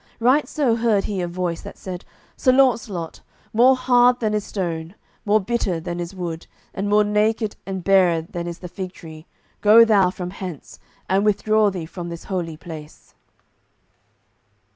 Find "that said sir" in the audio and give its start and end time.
1.61-2.51